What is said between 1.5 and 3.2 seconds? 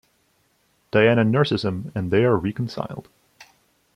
him and they are reconciled.